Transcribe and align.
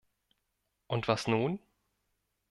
Und 0.87 1.07
was 1.07 1.27
nun? 1.27 1.59